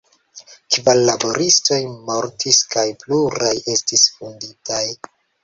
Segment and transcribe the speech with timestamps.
[0.77, 4.83] Kvar laboristoj mortis kaj pluraj estis vunditaj.